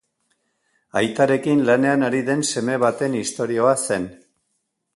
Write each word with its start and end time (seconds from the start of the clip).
Aitarekin 1.01 1.61
lanean 1.67 2.07
ari 2.07 2.21
den 2.29 2.43
seme 2.53 2.79
baten 2.85 3.19
istorioa 3.21 3.77
zen. 3.89 4.09